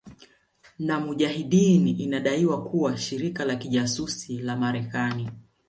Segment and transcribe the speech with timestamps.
[0.79, 5.29] na mujahideen inadaiwa kuwa shirika la kijasusi la Marekani